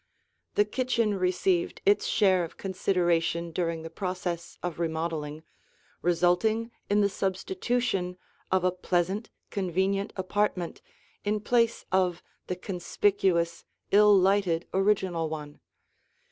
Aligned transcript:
The 0.55 0.65
kitchen 0.65 1.13
received 1.13 1.79
its 1.85 2.07
share 2.07 2.43
of 2.43 2.57
consideration 2.57 3.51
during 3.51 3.83
the 3.83 3.89
process 3.91 4.57
of 4.63 4.79
remodeling, 4.79 5.43
resulting 6.01 6.71
in 6.89 7.01
the 7.01 7.07
substitution 7.07 8.17
of 8.51 8.63
a 8.63 8.71
pleasant, 8.71 9.29
convenient 9.51 10.11
apartment 10.15 10.81
in 11.23 11.39
place 11.39 11.85
of 11.91 12.23
the 12.47 12.55
conspicuous, 12.55 13.63
ill 13.91 14.17
lighted, 14.17 14.67
original 14.73 15.29
one. 15.29 15.59